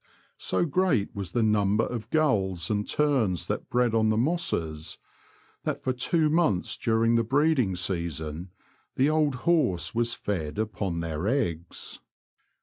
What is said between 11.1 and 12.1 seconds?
eggs.